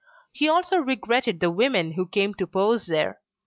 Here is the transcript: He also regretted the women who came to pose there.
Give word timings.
He 0.31 0.49
also 0.49 0.77
regretted 0.77 1.39
the 1.41 1.51
women 1.51 1.91
who 1.91 2.07
came 2.07 2.33
to 2.33 2.47
pose 2.47 2.87
there. 2.87 3.19